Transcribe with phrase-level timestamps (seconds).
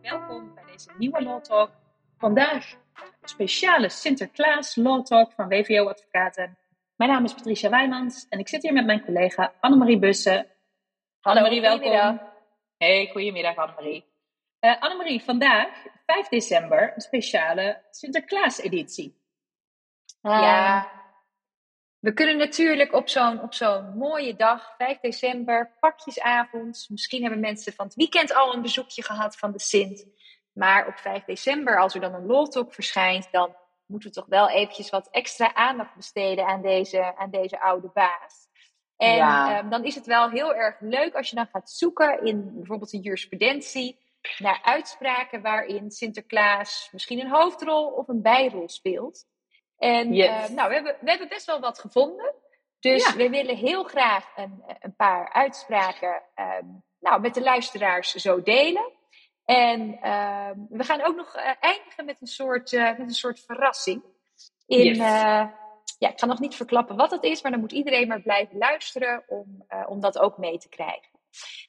[0.01, 1.71] welkom bij deze nieuwe Law Talk.
[2.17, 6.57] Vandaag een speciale Sinterklaas Law Talk van WVO Advocaten.
[6.95, 10.47] Mijn naam is Patricia Wijmans en ik zit hier met mijn collega Annemarie Bussen.
[11.21, 12.21] Annemarie, welkom.
[12.77, 14.05] Hey, goedemiddag Annemarie.
[14.59, 19.17] Uh, Annemarie, vandaag, 5 december, een speciale Sinterklaas-editie.
[20.21, 20.91] Ja,
[22.05, 26.85] we kunnen natuurlijk op zo'n, op zo'n mooie dag, 5 december, pakjesavond.
[26.89, 30.05] Misschien hebben mensen van het weekend al een bezoekje gehad van de Sint.
[30.53, 33.55] Maar op 5 december, als er dan een loltalk verschijnt, dan
[33.85, 38.47] moeten we toch wel eventjes wat extra aandacht besteden aan deze, aan deze oude baas.
[38.97, 42.51] En ehm, dan is het wel heel erg leuk als je dan gaat zoeken in
[42.55, 43.99] bijvoorbeeld de jurisprudentie
[44.37, 49.25] naar uitspraken waarin Sinterklaas misschien een hoofdrol of een bijrol speelt.
[49.77, 52.33] En eh, nou, we hebben, we hebben best wel wat gevonden.
[52.79, 56.65] Dus we willen heel graag een, een paar uitspraken ehm,
[56.99, 58.91] nou, met de luisteraars zo delen.
[59.45, 63.39] En ehm, we gaan ook nog uh, eindigen met een soort, uh, met een soort
[63.39, 64.03] verrassing.
[64.67, 64.95] In,
[65.97, 68.57] ja, ik ga nog niet verklappen wat het is, maar dan moet iedereen maar blijven
[68.57, 71.09] luisteren om, om dat ook mee te krijgen.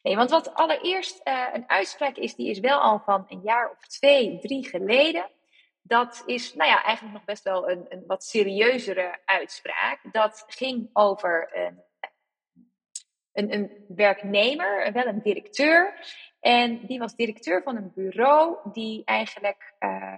[0.03, 1.21] Nee, want wat allereerst
[1.53, 5.31] een uitspraak is, die is wel al van een jaar of twee, drie geleden
[5.87, 10.01] dat is nou ja, eigenlijk nog best wel een, een wat serieuzere uitspraak.
[10.13, 11.83] Dat ging over een,
[13.33, 15.95] een, een, werknemer, wel een directeur.
[16.41, 20.15] En die was directeur van een bureau die eigenlijk uh,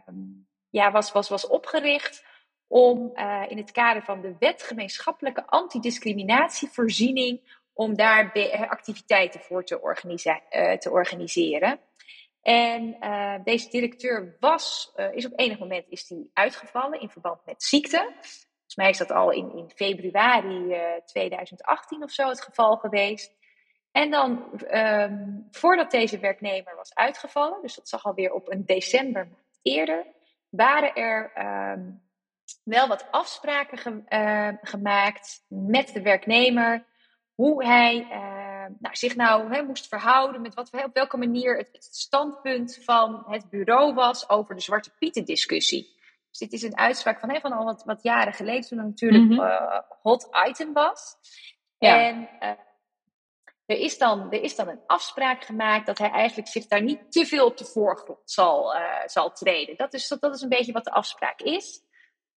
[0.70, 2.24] ja, was, was, was opgericht
[2.66, 8.32] om uh, in het kader van de wet gemeenschappelijke antidiscriminatievoorziening, om daar
[8.68, 11.80] activiteiten voor te, uh, te organiseren.
[12.48, 17.44] En uh, deze directeur was, uh, is op enig moment is die uitgevallen in verband
[17.44, 17.98] met ziekte.
[18.20, 22.76] Volgens mij is dat al in, in februari uh, eh, 2018 of zo het geval
[22.76, 23.36] geweest.
[23.92, 29.28] En dan, um, voordat deze werknemer was uitgevallen, dus dat zag alweer op een december
[29.62, 30.06] eerder,
[30.48, 31.32] waren er
[31.72, 32.02] um,
[32.64, 36.84] wel wat afspraken ge gemaakt met de werknemer.
[37.34, 38.06] Hoe hij
[38.78, 43.24] nou, zich nou hè, moest verhouden met wat, op welke manier het, het, standpunt van
[43.26, 45.96] het bureau was over de Zwarte Pieten discussie.
[46.28, 48.86] Dus dit is een uitspraak van, hè, van al wat, wat jaren geleden, toen het
[48.86, 51.14] natuurlijk mm uh, hot item was.
[51.78, 52.06] Ja.
[52.06, 52.48] En uh,
[53.66, 57.12] er, is dan, er is dan een afspraak gemaakt dat hij eigenlijk zich daar niet
[57.12, 59.76] te veel op de voorgrond zal, uh, zal treden.
[59.76, 61.86] Dat is, dat, dat is een beetje wat de afspraak is.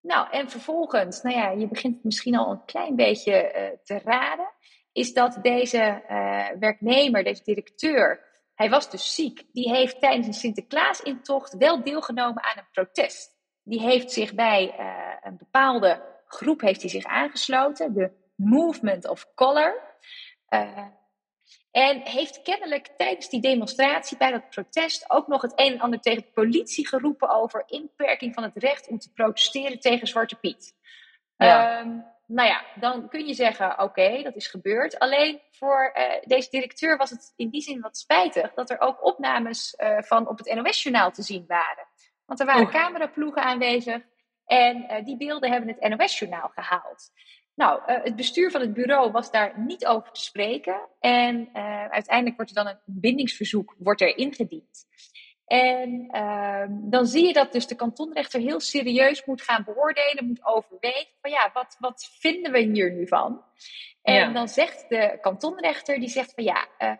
[0.02, 4.50] Nou, en vervolgens, nou ja, je begint misschien al een klein beetje te raden
[4.92, 9.44] is dat deze uh, werknemer, deze directeur, hij was dus ziek.
[9.52, 13.30] Die heeft tijdens een Sinterklaasintocht wel deelgenomen aan een protest.
[13.64, 19.34] Die heeft zich bij uh, een bepaalde groep heeft hij zich aangesloten, de Movement of
[19.36, 19.82] Color.
[20.50, 20.86] Uh,
[21.72, 26.00] en heeft kennelijk tijdens die demonstratie, bij dat protest, ook nog het een en ander
[26.00, 30.76] tegen de politie geroepen over inperking van het recht om te protesteren tegen Zwarte Piet.
[31.38, 31.80] Ja.
[31.80, 35.00] Um, nou ja, dan kun je zeggen: oké, dat is gebeurd.
[35.00, 39.06] Alleen voor uh, deze directeur was het in die zin wat spijtig dat er ook
[39.06, 41.88] opnames uh, van op het NOS-journaal te zien waren.
[42.26, 44.02] Want er waren cameraploegen aanwezig
[44.46, 47.12] en uh, die beelden hebben het NOS-journaal gehaald.
[47.56, 50.90] Nou, het bestuur van het bureau was daar niet over te spreken.
[51.00, 51.50] En
[51.92, 54.86] uiteindelijk wordt er dan een bindingsverzoek wordt er ingediend.
[55.52, 60.46] En uh, dan zie je dat dus de kantonrechter heel serieus moet gaan beoordelen, moet
[60.46, 63.44] overwegen van ja, wat, wat vinden we hier nu van?
[64.02, 66.94] En dan zegt de kantonrechter, die zegt van ja, uh,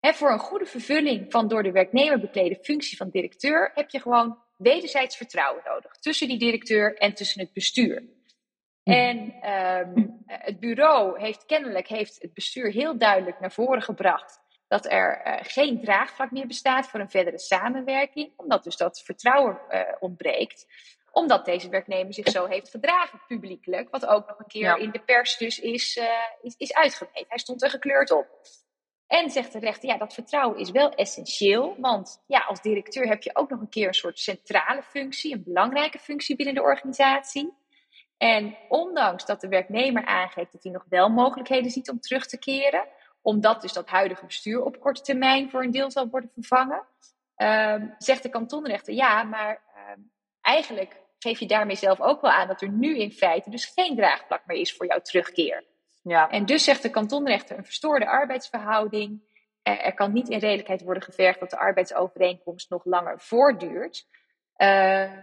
[0.00, 4.00] hè, voor een goede vervulling van door de werknemer beklede functie van directeur heb je
[4.00, 8.02] gewoon wederzijds vertrouwen nodig tussen die directeur en tussen het bestuur.
[8.82, 8.90] Hm.
[8.90, 9.16] En
[9.50, 14.43] um, het bureau heeft kennelijk heeft het bestuur heel duidelijk naar voren gebracht
[14.74, 19.58] dat er uh, geen draagvlak meer bestaat voor een verdere samenwerking, omdat dus dat vertrouwen
[19.70, 20.66] uh, ontbreekt
[21.12, 24.76] omdat deze werknemer zich zo heeft gedragen publiekelijk, wat ook nog een keer ja.
[24.76, 26.04] in de pers dus is, uh,
[26.42, 27.24] is, is uitgemeten.
[27.28, 28.26] Hij stond er gekleurd op.
[29.06, 33.22] En zegt de rechter, ja, dat vertrouwen is wel essentieel, want ja, als directeur heb
[33.22, 37.52] je ook nog een keer een soort centrale functie, een belangrijke functie binnen de organisatie.
[38.16, 42.38] En ondanks dat de werknemer aangeeft dat hij nog wel mogelijkheden ziet om terug te
[42.38, 42.88] keren,
[43.24, 46.82] omdat dus dat huidige bestuur op korte termijn voor een deel zal worden vervangen.
[47.36, 50.04] Uh, zegt de kantonrechter, ja, maar uh,
[50.40, 53.96] eigenlijk geef je daarmee zelf ook wel aan dat er nu in feite dus geen
[53.96, 55.64] draagvlak meer is voor jouw terugkeer.
[56.02, 56.30] Ja.
[56.30, 59.22] En dus zegt de kantonrechter een verstoorde arbeidsverhouding.
[59.62, 64.06] Uh, er kan niet in redelijkheid worden gevergd dat de arbeidsovereenkomst nog langer voortduurt.
[64.56, 65.22] Ehm,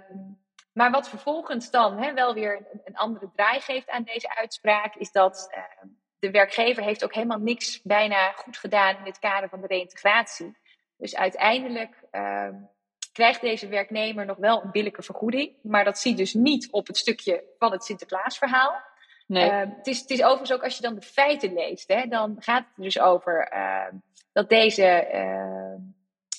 [0.74, 4.96] maar wat vervolgens dan hè, wel weer een, een, andere draai geeft aan deze uitspraak,
[4.96, 5.88] is dat ehm,
[6.22, 10.58] de werkgever heeft ook helemaal niks bijna goed gedaan in het kader van de reïntegratie.
[10.98, 12.54] Dus uiteindelijk ehm,
[13.12, 15.56] krijgt deze werknemer nog wel een billijke vergoeding.
[15.62, 18.82] Maar dat ziet dus niet op het stukje van het Sinterklaasverhaal.
[19.28, 19.50] Nee.
[19.50, 22.36] Ehm, het, is, het is overigens ook als je dan de feiten leest, hè, dan
[22.40, 23.96] gaat het er dus over ehm,
[24.32, 25.08] dat deze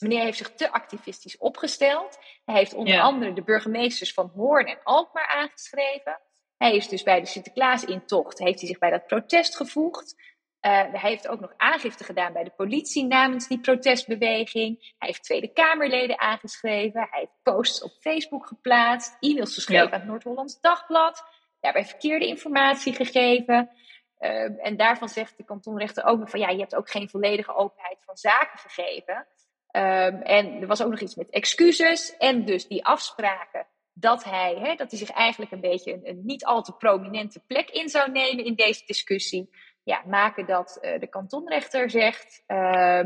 [0.01, 2.19] meneer heeft zich te activistisch opgesteld.
[2.45, 6.21] Hij heeft onder andere de burgemeesters van Hoorn en Alkmaar aangeschreven.
[6.63, 10.15] Hij is dus bij de Sinterklaas-intocht, heeft hij zich bij dat protest gevoegd.
[10.17, 14.95] Uh, hij heeft ook nog aangifte gedaan bij de politie namens die protestbeweging.
[14.99, 17.01] Hij heeft Tweede Kamerleden aangeschreven.
[17.11, 19.17] Hij heeft posts op Facebook geplaatst.
[19.21, 21.25] E-mails geschreven aan het Noord-Hollands Dagblad.
[21.61, 23.71] Daarbij verkeerde informatie gegeven.
[24.19, 27.55] Uh, en daarvan zegt de kantonrechter ook nog van ja, je hebt ook geen volledige
[27.55, 29.27] openheid van zaken gegeven.
[29.73, 34.57] Um, en er was ook nog iets met excuses en dus die afspraken dat hij,
[34.59, 37.89] hè, dat hij zich eigenlijk een beetje een, een, niet al te prominente plek in
[37.89, 39.51] zou nemen in deze discussie.
[39.85, 43.01] Ja, maken dat uh, de kantonrechter zegt, uh,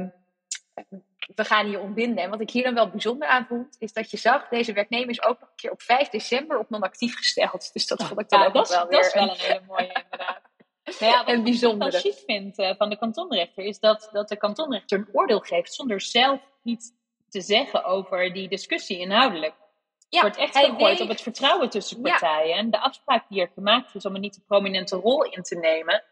[1.34, 2.24] we gaan hier ontbinden.
[2.24, 5.08] En wat ik hier dan wel bijzonder aan vond, is dat je zag, deze werknemer
[5.08, 7.72] is ook nog een keer op 5 december op non-actief gesteld.
[7.72, 8.98] Dus dat vond ik dan ook dat, wel weer.
[8.98, 10.40] Dat is wel een hele mooie inderdaad.
[11.00, 11.90] Nou ja, wat en bijzonder.
[11.90, 15.40] Wat ik chic vind uh, van de kantonrechter, is dat, dat de kantonrechter een oordeel
[15.40, 16.92] geeft zonder zelf iets
[17.28, 19.54] te zeggen over die discussie inhoudelijk.
[20.08, 22.56] Ja, wordt echt gegooid op het vertrouwen tussen partijen.
[22.56, 25.58] En de afspraak die er gemaakt is om een niet te prominente rol in te
[25.58, 26.02] nemen.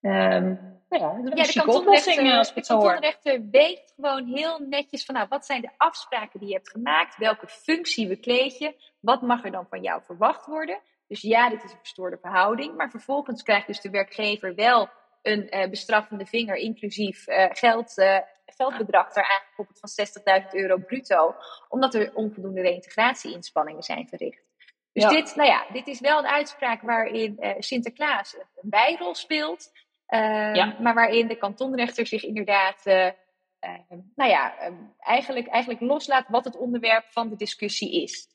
[0.00, 4.58] Um, nou ja, dat is ja, de oplossing als het zo kantonrechter weet gewoon heel
[4.58, 7.16] netjes van nou, wat zijn de afspraken die je hebt gemaakt?
[7.16, 8.74] Welke functie bekleed je?
[9.00, 10.80] Wat mag er dan van jou verwacht worden?
[11.08, 12.76] Dus ja, dit is een verstoorde verhouding.
[12.76, 14.88] Maar vervolgens krijgt dus de werkgever wel
[15.22, 18.18] een uh, bestraffende vinger, inclusief uh, geld, uh,
[18.56, 21.34] geldbedrag daar aangekoppeld van 60.000 euro bruto,
[21.68, 24.44] omdat er onvoldoende reïntegratie-inspanningen zijn verricht.
[24.92, 29.72] Dus dit, nou ja, dit is wel een uitspraak waarin Sinterklaas een bijrol speelt,
[30.06, 36.44] ehm, maar waarin de kantonrechter zich inderdaad, ehm, nou ja, ehm, eigenlijk, eigenlijk loslaat wat
[36.44, 38.28] het onderwerp van de discussie is.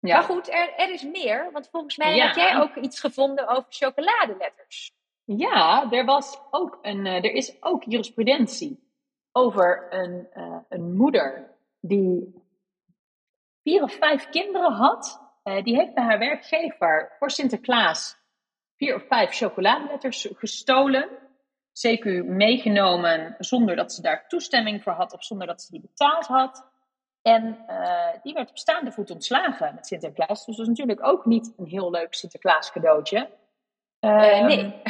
[0.00, 0.14] Ja.
[0.14, 2.26] Maar goed, er, er is meer, want volgens mij ja.
[2.26, 4.96] heb jij ook iets gevonden over chocoladeletters.
[5.24, 8.87] Ja, er, was ook een, uh, er is ook jurisprudentie
[9.32, 12.42] over een, uh, een moeder die
[13.62, 15.20] vier of vijf kinderen had.
[15.44, 18.16] Uh, die heeft bij haar werkgever voor Sinterklaas
[18.76, 21.08] vier of vijf chocoladeletters gestolen.
[21.86, 26.26] CQ meegenomen zonder dat ze daar toestemming voor had of zonder dat ze die betaald
[26.26, 26.66] had.
[27.22, 27.64] En
[28.22, 30.46] die werd op staande voet ontslagen met Sinterklaas.
[30.46, 33.30] Dus dat is natuurlijk ook niet een heel leuk Sinterklaas cadeautje.
[34.00, 34.82] nee.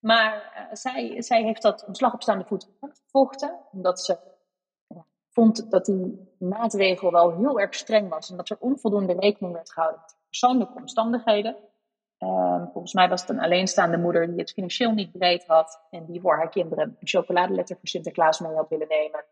[0.00, 4.18] Ehm, maar uh, zij, zij heeft dat ontslag op staande voet uitgevochten, omdat ze
[5.38, 9.72] vond dat die maatregel wel heel erg streng was en dat er onvoldoende rekening werd
[9.72, 11.56] gehouden met persoonlijke omstandigheden.
[12.18, 16.06] Uh, volgens mij was het een alleenstaande moeder die het financieel niet breed had en
[16.06, 19.24] die voor haar kinderen een chocoladeletter voor Sinterklaas mee had willen nemen.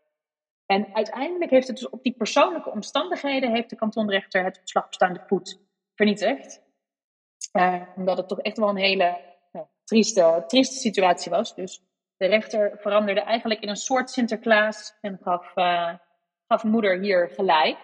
[0.65, 4.93] En uiteindelijk heeft het dus op die persoonlijke omstandigheden heeft de kantonrechter het ontslag op
[4.93, 5.59] staande voet
[5.95, 6.61] vernietigd.
[7.53, 9.17] Uh, omdat het toch echt wel een hele
[9.87, 11.55] trieste, trieste situatie was.
[11.55, 11.81] Dus
[12.17, 15.93] de rechter veranderde eigenlijk in een soort Sinterklaas en gaf, uh,
[16.47, 17.77] gaf moeder hier gelijk.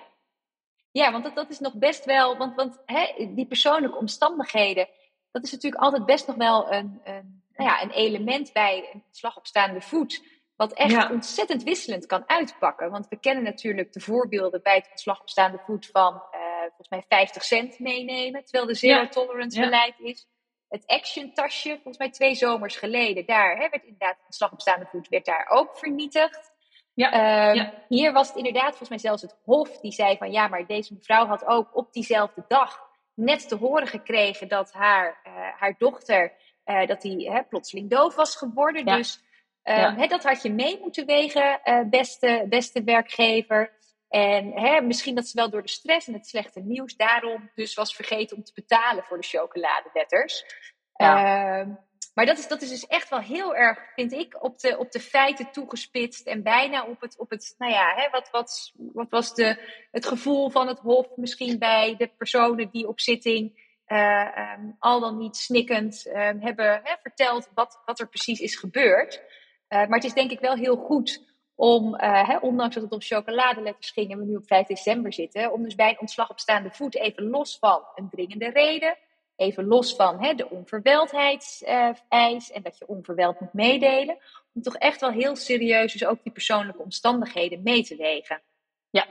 [0.92, 4.88] Ja, want dat, dat is nog best wel, want, want hè, die persoonlijke omstandigheden,
[5.32, 9.04] dat is natuurlijk altijd best nog wel een, een, nou ja, een element bij een
[9.12, 10.32] slag op staande voet.
[10.56, 12.92] Wat echt ontzettend wisselend kan uitpakken.
[12.92, 16.90] Want we kennen natuurlijk de voorbeelden bij het ontslag op staande voet van uh, volgens
[16.90, 18.44] mij 50 cent meenemen.
[18.44, 20.28] Terwijl de zero tolerance beleid is
[20.74, 24.62] het action tasje, volgens mij twee zomers geleden, daar hè, werd inderdaad een slag op
[24.62, 26.52] staande voet, werd daar ook vernietigd.
[26.94, 30.48] Ja, um, Hier was het inderdaad volgens mij zelfs het Hof die zei van ja,
[30.48, 32.82] maar deze mevrouw had ook op diezelfde dag
[33.14, 36.34] net te horen gekregen dat haar, uh, haar dochter,
[36.66, 38.86] uh, dat die hè, plotseling doof was geworden.
[38.86, 39.24] Dus
[39.64, 43.72] um, hè, dat had je mee moeten wegen, uh, beste, beste werkgever.
[44.14, 47.74] En hè, misschien dat ze wel door de stress en het slechte nieuws daarom dus
[47.74, 50.46] was vergeten om te betalen voor de chocoladeletters.
[50.94, 51.62] Ja.
[51.62, 51.68] Uh,
[52.14, 54.92] maar dat is, dat is dus echt wel heel erg, vind ik, op de, op
[54.92, 56.28] de feiten toegespitst.
[56.28, 59.58] En bijna op het, op het nou ja, hè, wat, wat, wat was de,
[59.92, 65.00] het gevoel van het Hof misschien bij de personen die op zitting uh, um, al
[65.00, 69.22] dan niet snikkend um, hebben hè, verteld wat, wat er precies is gebeurd.
[69.70, 71.33] Uh, maar het is denk ik wel heel goed
[71.64, 75.14] om, uh, hè, ondanks dat het om chocoladeletters ging en we nu op 5 december
[75.14, 78.98] zitten, om dus bij een ontslag op staande voet even los van een dringende reden,
[79.36, 84.18] even los van hè, de onverweldheidseis en dat je onverweld moet meedelen,
[84.54, 88.42] om toch echt wel heel serieus dus ook die persoonlijke omstandigheden mee te wegen.
[88.90, 89.06] Ja,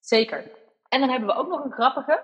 [0.00, 0.50] zeker.
[0.88, 2.22] En dan hebben we ook nog een grappige.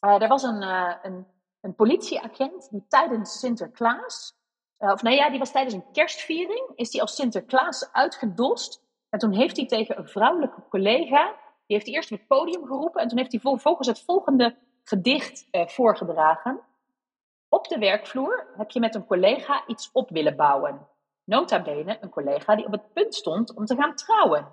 [0.00, 1.26] Uh, er was een, uh, een,
[1.60, 4.35] een politieagent die tijdens Sinterklaas
[4.78, 6.72] Uh, of nou ja, die was tijdens een kerstviering.
[6.74, 8.84] Is die als Sinterklaas uitgedost.
[9.10, 11.34] En toen heeft hij tegen een vrouwelijke collega.
[11.66, 13.00] Die heeft eerst op het podium geroepen.
[13.00, 16.60] En toen heeft hij vervolgens het volgende gedicht uh, voorgedragen.
[17.48, 20.88] Op de werkvloer heb je met een collega iets op willen bouwen.
[21.24, 24.48] Nota bene een collega die op het punt stond om te gaan trouwen.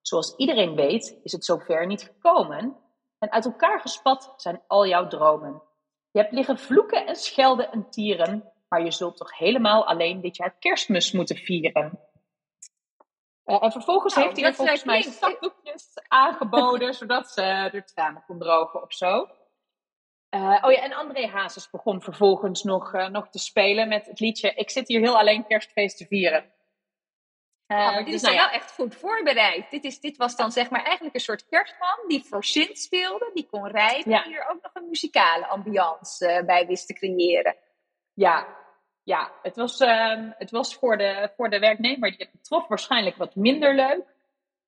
[0.00, 2.76] Zoals iedereen weet is het zover niet gekomen.
[3.18, 5.62] En uit elkaar gespat zijn al jouw dromen.
[6.10, 10.36] Je hebt liggen vloeken en schelden en tieren, maar je zult toch helemaal alleen dit
[10.36, 12.00] jaar kerstmis moeten vieren.
[13.44, 18.24] Uh, en vervolgens nou, heeft hij er volgens mij zakdoekjes aangeboden, zodat ze er tranen
[18.26, 19.28] kon drogen of zo.
[20.30, 24.20] Uh, oh ja, en André Hazes begon vervolgens nog, uh, nog te spelen met het
[24.20, 26.52] liedje Ik zit hier heel alleen kerstfeest te vieren.
[27.66, 28.44] ja, maar dit dus is nou ja.
[28.44, 29.70] wel echt goed voorbereid.
[29.70, 33.30] Dit, is, dit was dan zeg maar eigenlijk een soort kerstman die voor Sint speelde,
[33.34, 37.56] die kon rijden en hier ook nog een muzikale ambiance bij wist te creëren.
[38.18, 38.46] Ja,
[39.02, 43.16] ja het, was, uh, het was voor de, voor de werknemer die het betrof waarschijnlijk
[43.16, 44.16] wat minder leuk.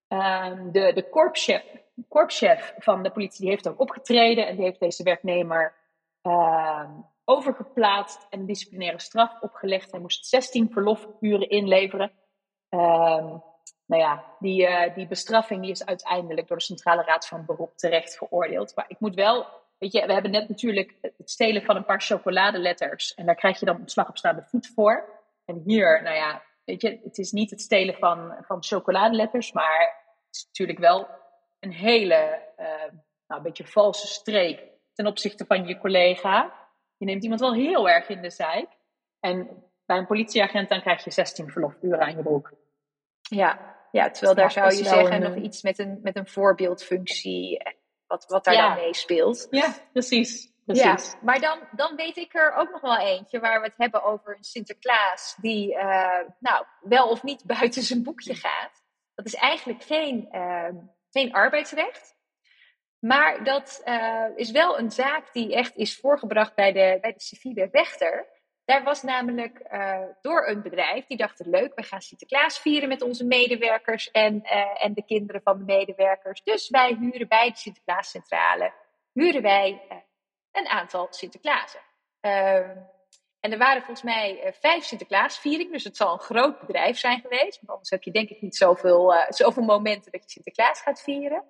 [0.08, 1.64] Ehm, de, de korpschef,
[2.08, 5.74] korpschef van de politie die heeft ook opgetreden en die heeft deze werknemer
[6.22, 6.90] ehm,
[7.24, 9.90] overgeplaatst en een disciplinaire straf opgelegd.
[9.90, 12.12] Hij moest 16 verlofuren inleveren.
[12.70, 17.76] Nou ja, die, uh, die bestraffing die is uiteindelijk door de Centrale Raad van Beroep
[17.76, 18.74] terecht veroordeeld.
[18.74, 19.46] Maar ik moet wel,
[19.80, 23.14] weet je, we hebben net natuurlijk het stelen van een paar chocoladeletters.
[23.14, 25.18] En daar krijg je dan een slag op staande voet voor.
[25.44, 29.80] En hier, nou ja, weet je, het is niet het stelen van, van chocoladeletters, maar
[30.26, 31.08] het is natuurlijk wel
[31.60, 32.92] een hele, uh, nou,
[33.26, 36.54] een beetje valse streek ten opzichte van je collega.
[36.96, 38.68] Je neemt iemand wel heel erg in de zijk.
[39.20, 42.52] En bij een politieagent dan krijg je 16 verlofuren aan je broek.
[43.20, 47.72] Ja, ja terwijl daar zou je zeggen nog iets met een, met een voorbeeldfunctie, eh,
[48.10, 49.46] wat, wat daar dan meespeelt.
[49.50, 50.48] Ja, precies.
[50.64, 54.02] Ja, maar dan, dan weet ik er ook nog wel eentje waar we het hebben
[54.02, 58.82] over een Sinterklaas die uh, nou, wel of niet buiten zijn boekje gaat.
[59.14, 60.68] Dat is eigenlijk geen, uh,
[61.10, 62.14] geen arbeidsrecht.
[62.98, 67.20] Maar dat uh, is wel een zaak die echt is voorgebracht bij de, bij de
[67.20, 68.26] civiele rechter.
[68.70, 73.02] Daar was namelijk uh, door een bedrijf die dacht leuk, we gaan Sinterklaas vieren met
[73.02, 76.42] onze medewerkers en, uh, en de kinderen van de medewerkers.
[76.42, 78.72] Dus wij huren bij de Sinterklaascentrale,
[79.12, 79.98] huren wij uh,
[80.52, 81.80] een aantal Sinterklaasen.
[82.20, 82.76] Ehm,
[83.40, 87.56] en er waren volgens mij vijf Sinterklaasvieringen, dus het zal een groot bedrijf zijn geweest.
[87.56, 91.44] Want anders heb je denk ik niet zoveel, zoveel momenten dat je Sinterklaas gaat vieren.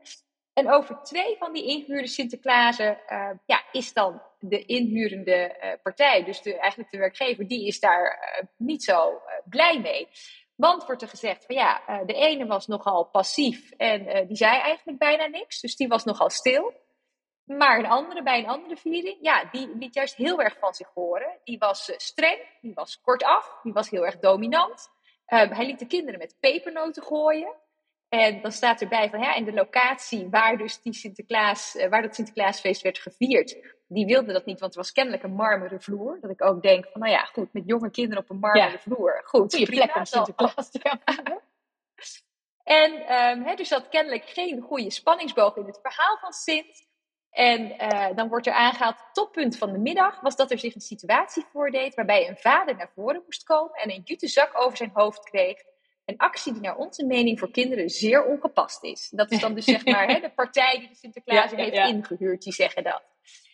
[0.61, 6.25] En over twee van die ingehuurde Sinterklaasen uh, ja, is dan de inhurende uh, partij,
[6.25, 10.09] dus de, eigenlijk de werkgever, die is daar uh, niet zo blij mee.
[10.57, 14.99] Want wordt er gezegd van ja, de ene was nogal passief en die zei eigenlijk
[14.99, 16.73] bijna niks, dus die was nogal stil.
[17.45, 20.91] Maar een andere, bij een andere viering, ja, die liet juist heel erg van zich
[20.95, 21.39] horen.
[21.45, 24.91] Die was streng, die was kortaf, die was heel erg dominant.
[25.27, 27.55] hij liet de kinderen met pepernoten gooien.
[28.11, 32.03] En dan staat erbij van ja, in de locatie waar dus die Sinterklaas, eh, waar
[32.03, 36.19] dat Sinterklaasfeest werd gevierd, die wilde dat niet, want er was kennelijk een marmeren vloer.
[36.21, 39.23] Dat ik ook denk van nou ja, goed, met jonge kinderen op een marmeren vloer.
[39.25, 41.41] Goed, goede plek om Sinterklaas te gaan
[42.63, 46.89] En um, he, dus dat kennelijk geen goede spanningsboog in het verhaal van Sint.
[47.31, 50.81] En uh, dan wordt er aangehaald, toppunt van de middag was dat er zich een
[50.81, 54.91] situatie voordeed waarbij een vader naar voren moest komen en een jute zak over zijn
[54.93, 55.63] hoofd kreeg
[56.05, 59.09] een actie die naar onze mening voor kinderen zeer ongepast is.
[59.11, 62.53] Dat is dan dus zeg maar hè, de partij die de Sinterklaas heeft ingehuurd, die
[62.53, 63.03] zeggen dat.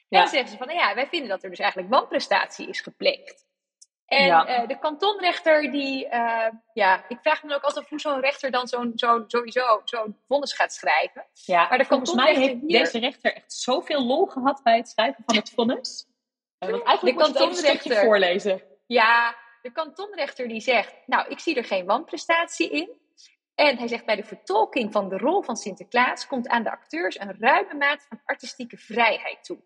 [0.09, 2.81] En dan zeggen ze van, nou ja, wij vinden dat er dus eigenlijk wanprestatie is
[2.81, 3.47] gepleegd.
[4.07, 8.21] En uh, de kantonrechter die, uh, ja, ik vraag me ook altijd af hoe zo'n
[8.21, 11.27] rechter dan zo'n, zo'n, sowieso zo'n vonnis gaat schrijven.
[11.33, 12.79] Ja, maar de volgens mij heeft hier...
[12.79, 16.07] deze rechter echt zoveel lol gehad bij het schrijven van het vonnis.
[16.59, 18.63] Uh, want eigenlijk de kantonrechter voorlezen.
[18.87, 23.01] Ja, de kantonrechter die zegt, nou, ik zie er geen wanprestatie in.
[23.55, 27.21] En hij zegt bij de vertolking van de rol van Sinterklaas komt aan de acteurs
[27.21, 29.59] een ruime maat van artistieke vrijheid toe.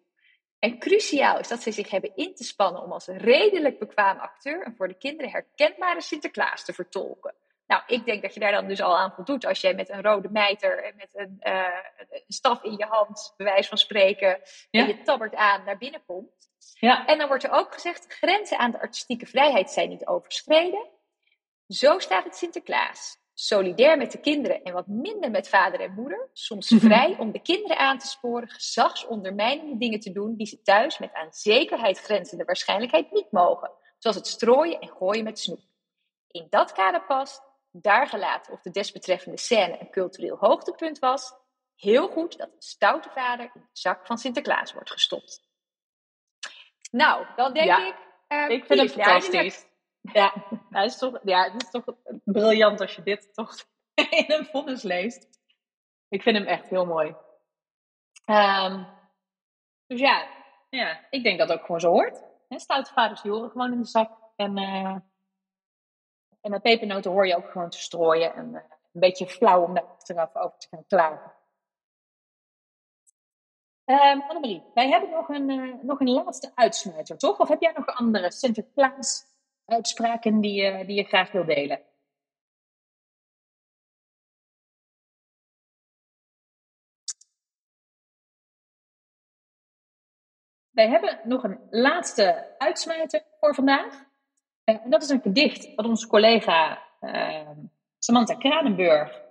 [0.59, 4.67] En cruciaal is dat zij zich hebben in te spannen om als redelijk bekwaam acteur
[4.67, 7.35] een voor de kinderen herkenbare Sinterklaas te vertolken.
[7.67, 10.03] Nou, ik denk dat je daar dan dus al aan voldoet als jij met een
[10.03, 11.65] rode mijter en met een, uh,
[12.11, 14.41] een staf in je hand, bewijs van spreken,
[14.71, 16.50] en je tabbert aan naar binnen komt.
[16.75, 17.07] Ja.
[17.07, 20.89] En dan wordt er ook gezegd, grenzen aan de artistieke vrijheid zijn niet overschreden.
[21.69, 23.19] Zo staat het Sinterklaas.
[23.35, 26.29] Solidair met de kinderen en wat minder met vader en moeder.
[26.33, 26.87] Soms mhm.
[26.87, 31.13] vrij om de kinderen aan te sporen gezagsondermijnende dingen te doen die ze thuis met
[31.13, 33.71] aan zekerheid grenzende waarschijnlijkheid niet mogen.
[33.99, 35.61] Zoals het strooien en gooien met snoep.
[36.31, 41.33] In dat kader past, daar gelaten of de desbetreffende scène een cultureel hoogtepunt was,
[41.77, 45.50] heel goed dat een stoute vader in de zak van Sinterklaas wordt gestopt.
[46.91, 47.95] Nou, dan denk ik.
[48.29, 49.67] Uh, ik vind het fantastisch.
[50.01, 50.33] Ja,
[50.71, 51.85] het is toch, ja, het is toch
[52.25, 53.55] briljant als je dit toch
[54.11, 55.29] in een vonnis leest.
[56.09, 57.15] Ik vind hem echt heel mooi.
[58.27, 58.87] Um,
[59.87, 60.27] dus ja,
[60.71, 62.23] ja, ik denk dat het ook gewoon zo hoort.
[62.49, 64.11] stoute vaders die horen gewoon in de zak.
[64.37, 64.97] En, uh,
[66.41, 68.35] en met pepernoten hoor je ook gewoon te strooien.
[68.35, 68.61] En uh,
[68.93, 71.33] een beetje flauw om daar achteraf over te gaan klagen.
[73.91, 77.39] Um, Annemarie, wij hebben nog een, uh, nog een laatste uitsmijter, toch?
[77.39, 79.27] Of heb jij nog andere Sinterklaas
[79.65, 81.81] uitspraken die, uh, die je graag wil delen?
[90.71, 93.95] Wij hebben nog een laatste uitsmijter voor vandaag.
[94.65, 97.51] Uh, en dat is een gedicht wat onze collega uh,
[97.99, 99.30] Samantha Kranenburg,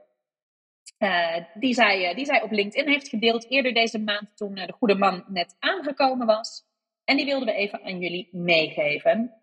[0.99, 4.95] uh, die, zij, die zij op LinkedIn heeft gedeeld eerder deze maand toen de goede
[4.95, 6.63] man net aangekomen was.
[7.03, 9.33] En die wilden we even aan jullie meegeven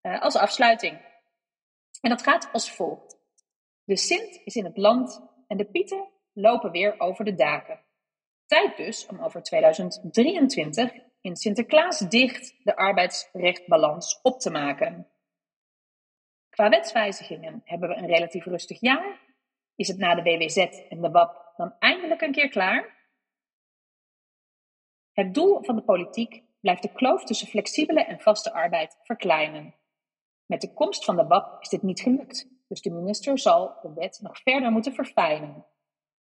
[0.00, 1.00] als afsluiting.
[2.00, 3.18] En dat gaat als volgt.
[3.84, 7.80] De Sint is in het land en de Pieten lopen weer over de daken.
[8.46, 15.08] Tijd dus om over 2023 in Sinterklaas dicht de arbeidsrechtbalans op te maken.
[16.48, 19.20] Qua wetswijzigingen hebben we een relatief rustig jaar.
[19.76, 20.56] Is het na de WWZ
[20.88, 23.02] en de WAP dan eindelijk een keer klaar?
[25.12, 29.74] Het doel van de politiek blijft de kloof tussen flexibele en vaste arbeid verkleinen.
[30.46, 33.92] Met de komst van de WAP is dit niet gelukt, dus de minister zal de
[33.92, 35.66] wet nog verder moeten verfijnen.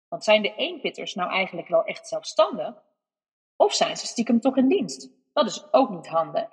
[0.08, 2.84] Want zijn de eenpitters nou eigenlijk wel echt zelfstandig?
[3.56, 5.10] Of zijn ze stiekem toch in dienst?
[5.34, 6.48] Dat is ook niet handig.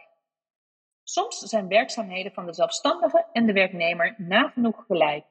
[1.03, 5.27] Soms zijn werkzaamheden van de zelfstandige en de werknemer nagenoeg gelijk.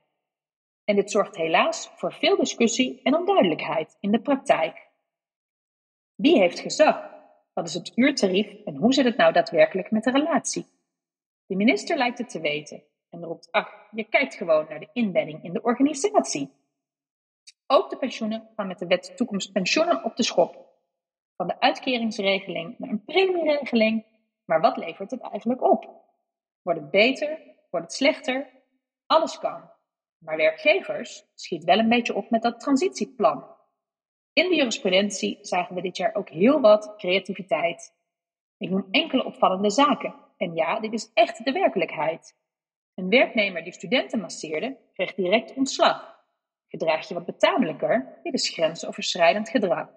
[0.90, 4.88] En dit zorgt helaas voor veel discussie en onduidelijkheid in de praktijk.
[6.16, 7.10] Wie heeft gezag?
[7.54, 10.66] Wat is het uurtarief en hoe zit het nou daadwerkelijk met de relatie?
[11.46, 15.44] De minister lijkt het te weten en roept: ach, je kijkt gewoon naar de inbedding
[15.44, 16.52] in de organisatie.
[17.68, 20.68] Ook de pensioenen gaan met de wet toekomst pensioenen op de schop
[21.36, 24.06] van de uitkeringsregeling naar een premieregeling.
[24.46, 25.90] Maar wat levert het eigenlijk op?
[26.62, 27.40] Wordt het beter?
[27.70, 28.50] Wordt het slechter?
[29.06, 29.78] Alles kan.
[30.20, 33.58] Maar werkgevers schiet wel een beetje op met dat transitieplan.
[34.34, 37.94] In de jurisprudentie zagen we dit jaar ook heel wat creativiteit.
[38.58, 40.16] Ik noem enkele opvallende zaken.
[40.38, 42.36] En ja, dit is echt de werkelijkheid.
[42.96, 46.18] Een werknemer die studenten masseerde, kreeg direct ontslag.
[46.68, 49.90] Gedraag je wat betamelijker, dit is grensoverschrijdend gedrag.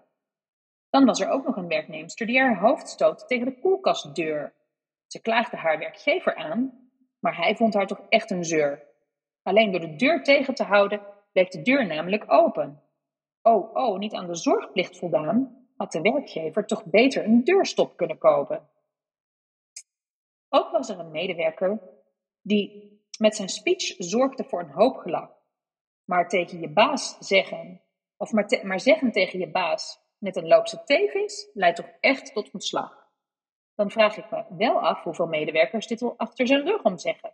[0.91, 4.55] Dan was er ook nog een werknemster die haar hoofd stootte tegen de koelkastdeur.
[5.07, 8.92] Ze klaagde haar werkgever aan, maar hij vond haar toch echt een zeur.
[9.43, 11.01] Alleen door de deur tegen te houden,
[11.33, 12.83] bleef de deur namelijk open.
[13.43, 18.19] Oh, oh, niet aan de zorgplicht voldaan, had de werkgever toch beter een deurstop kunnen
[18.19, 18.69] kopen.
[20.49, 21.81] Ook was er een medewerker
[22.41, 25.31] die met zijn speech zorgde voor een hoop gelach.
[26.05, 27.81] Maar tegen je baas zeggen,
[28.17, 32.51] of maar, maar zeggen tegen je baas, met een loopse tevens leidt toch echt tot
[32.51, 33.11] ontslag.
[33.75, 37.33] Dan vraag ik me wel af hoeveel medewerkers dit al achter zijn rug om zeggen.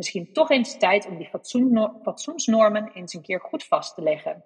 [0.00, 1.30] Misschien toch eens tijd om die
[2.02, 4.44] fatsoensnormen eens een keer goed vast te leggen.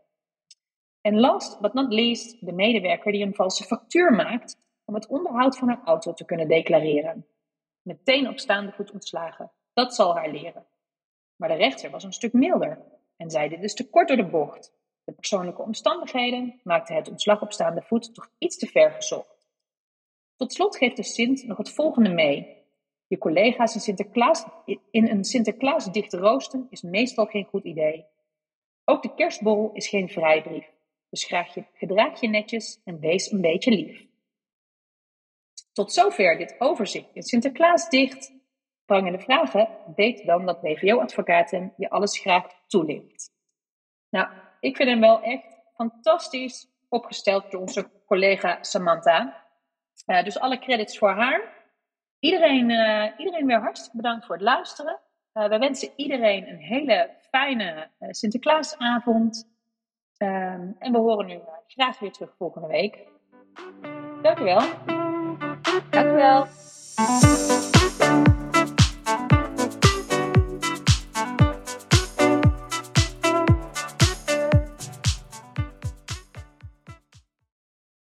[1.01, 5.59] En last but not least, de medewerker die een valse factuur maakt om het onderhoud
[5.59, 7.27] van haar auto te kunnen declareren.
[7.83, 9.51] Meteen op staande voet ontslagen.
[9.73, 10.67] Dat zal haar leren.
[11.37, 12.83] Maar de rechter was een stuk milder
[13.17, 14.73] en zei dit is te kort door de bocht.
[15.05, 19.49] De persoonlijke omstandigheden maakten het ontslag op staande voet toch iets te ver gezocht.
[20.37, 22.64] Tot slot geeft de Sint nog het volgende mee.
[23.15, 24.47] Je collega's in, Sinterklaas,
[24.91, 28.07] in een Sinterklaas dicht roosten is meestal geen goed idee.
[28.85, 30.71] Ook de kerstborrel is geen vrijbrief.
[31.11, 34.07] Dus graag je, gedraag je netjes en wees een beetje lief.
[35.73, 38.33] Tot zover dit overzicht in Sinterklaas dicht.
[38.85, 39.69] Prangende vragen?
[39.97, 43.33] Weet dan dat BVO-advocaten je alles graag toelicht.
[44.11, 44.29] Nou,
[44.61, 49.47] ik vind hem wel echt fantastisch opgesteld door onze collega Samantha.
[50.07, 51.54] Uh, dus alle credits voor haar.
[52.25, 55.01] Iedereen, uh, iedereen weer hartstikke bedankt voor het luisteren.
[55.35, 59.49] Uh, we wensen iedereen een hele fijne Sinterklaasavond.
[60.17, 62.99] Ehm, en we horen nu graag weer terug volgende week.
[64.23, 64.49] Dank u